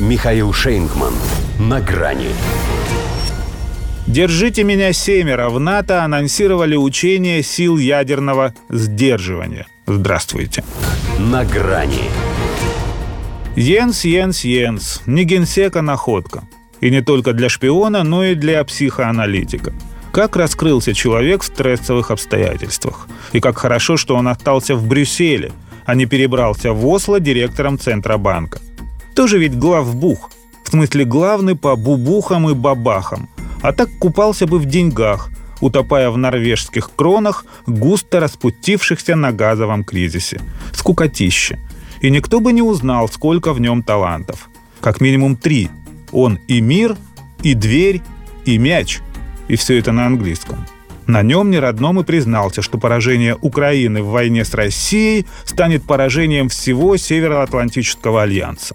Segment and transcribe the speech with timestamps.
[0.00, 1.14] Михаил Шейнгман.
[1.60, 2.30] На грани.
[4.08, 9.66] «Держите меня семеро» в НАТО анонсировали учение сил ядерного сдерживания.
[9.86, 10.64] Здравствуйте.
[11.18, 12.10] На грани.
[13.54, 15.00] Йенс, Йенс, Йенс.
[15.06, 16.42] Не генсека находка.
[16.80, 19.72] И не только для шпиона, но и для психоаналитика.
[20.10, 23.06] Как раскрылся человек в стрессовых обстоятельствах.
[23.32, 25.52] И как хорошо, что он остался в Брюсселе,
[25.86, 28.58] а не перебрался в Осло директором Центробанка.
[29.14, 30.30] Тоже ведь главбух.
[30.64, 33.28] В смысле главный по бубухам и бабахам.
[33.62, 35.30] А так купался бы в деньгах,
[35.60, 40.40] утопая в норвежских кронах, густо распутившихся на газовом кризисе.
[40.72, 41.58] Скукотище.
[42.00, 44.50] И никто бы не узнал, сколько в нем талантов.
[44.80, 45.70] Как минимум три.
[46.12, 46.96] Он и мир,
[47.42, 48.02] и дверь,
[48.44, 49.00] и мяч.
[49.48, 50.66] И все это на английском.
[51.06, 56.96] На нем неродном и признался, что поражение Украины в войне с Россией станет поражением всего
[56.96, 58.74] Североатлантического альянса.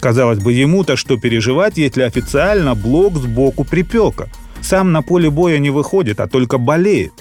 [0.00, 4.28] Казалось бы, ему-то что переживать, если официально блок сбоку припека.
[4.60, 7.12] Сам на поле боя не выходит, а только болеет.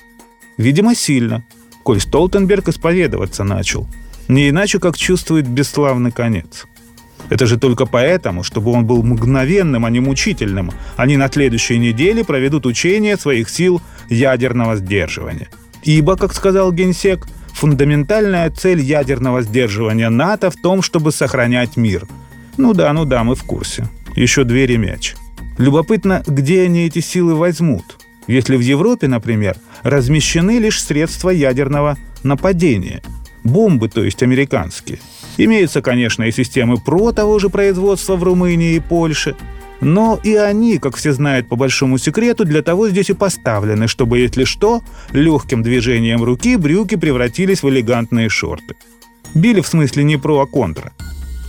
[0.57, 1.43] Видимо, сильно,
[1.83, 3.87] коль Столтенберг исповедоваться начал.
[4.27, 6.65] Не иначе, как чувствует бесславный конец.
[7.29, 10.71] Это же только поэтому, чтобы он был мгновенным, а не мучительным.
[10.97, 15.49] Они на следующей неделе проведут учение своих сил ядерного сдерживания.
[15.83, 22.07] Ибо, как сказал генсек, фундаментальная цель ядерного сдерживания НАТО в том, чтобы сохранять мир–
[22.58, 23.88] ну да, ну да, мы в курсе.
[24.16, 25.16] Еще двери мяч.
[25.58, 27.97] Любопытно, где они эти силы возьмут.
[28.27, 33.02] Если в Европе, например, размещены лишь средства ядерного нападения.
[33.44, 34.99] Бомбы, то есть американские.
[35.38, 39.36] Имеются, конечно, и системы ПРО того же производства в Румынии и Польше.
[39.80, 44.17] Но и они, как все знают по большому секрету, для того здесь и поставлены, чтобы,
[44.17, 48.75] если что, легким движением руки брюки превратились в элегантные шорты.
[49.36, 50.92] Били в смысле не про, а контра.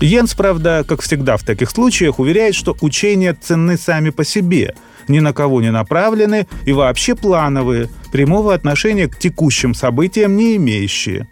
[0.00, 4.77] Йенс, правда, как всегда в таких случаях, уверяет, что учения ценны сами по себе,
[5.08, 11.26] ни на кого не направлены и вообще плановые, прямого отношения к текущим событиям не имеющие.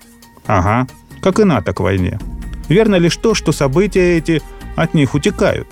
[0.46, 0.88] Ага,
[1.20, 2.18] как и НАТО к войне.
[2.68, 4.42] Верно лишь то, что события эти
[4.74, 5.68] от них утекают.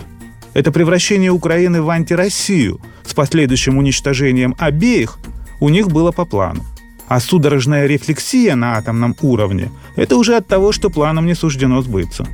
[0.52, 5.18] Это превращение Украины в антироссию с последующим уничтожением обеих
[5.58, 6.64] у них было по плану.
[7.08, 12.26] А судорожная рефлексия на атомном уровне– это уже от того, что планам не суждено сбыться.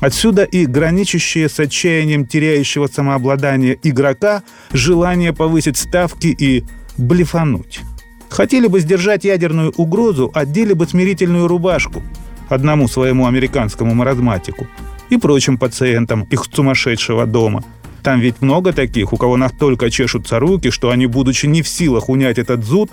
[0.00, 6.64] Отсюда и граничащее с отчаянием теряющего самообладание игрока желание повысить ставки и
[6.96, 7.80] блефануть.
[8.28, 12.02] Хотели бы сдержать ядерную угрозу, одели бы смирительную рубашку
[12.48, 14.66] одному своему американскому маразматику
[15.08, 17.64] и прочим пациентам их сумасшедшего дома.
[18.02, 22.08] Там ведь много таких, у кого настолько чешутся руки, что они, будучи не в силах
[22.08, 22.90] унять этот зуд,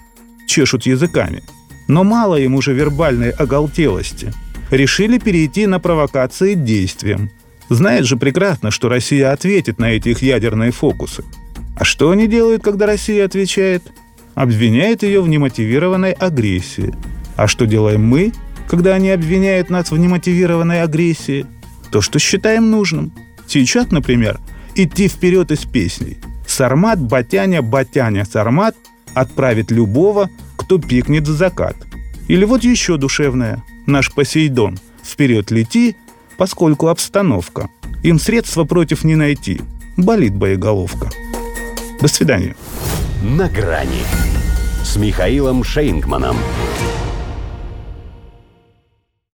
[0.48, 1.44] чешут языками.
[1.88, 4.32] Но мало им уже вербальной оголтелости–
[4.72, 7.30] решили перейти на провокации действием.
[7.70, 11.24] Знает же прекрасно, что Россия ответит на эти их ядерные фокусы.
[11.76, 13.84] А что они делают, когда Россия отвечает?
[14.34, 16.94] Обвиняет ее в немотивированной агрессии.
[17.36, 18.34] А что делаем мы,
[18.68, 21.46] когда они обвиняют нас в немотивированной агрессии?
[21.92, 23.14] То, что считаем нужным.
[23.48, 24.40] Сейчас, например,
[24.76, 26.18] идти вперед из песней.
[26.48, 28.76] Сармат, Батяня, Батяня, Сармат
[29.14, 31.76] отправит любого, кто пикнет в закат.
[32.28, 35.96] Или вот еще душевное наш Посейдон, вперед лети,
[36.38, 37.70] поскольку обстановка.
[38.04, 39.62] Им средства против не найти.
[39.98, 41.10] Болит боеголовка.
[42.00, 42.56] До свидания.
[43.22, 44.02] На грани
[44.84, 46.38] с Михаилом Шейнгманом.